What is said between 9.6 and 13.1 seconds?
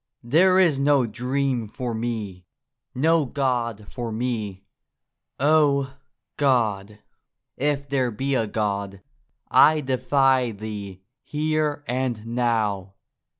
defy Thee here and now.